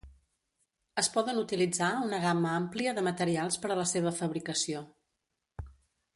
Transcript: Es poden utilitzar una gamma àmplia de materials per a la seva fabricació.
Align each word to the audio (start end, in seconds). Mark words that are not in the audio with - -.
Es 1.01 1.09
poden 1.17 1.41
utilitzar 1.41 1.89
una 2.05 2.21
gamma 2.23 2.55
àmplia 2.61 2.95
de 3.01 3.05
materials 3.09 3.59
per 3.67 3.71
a 3.71 3.79
la 3.83 3.87
seva 3.93 4.15
fabricació. 4.23 4.83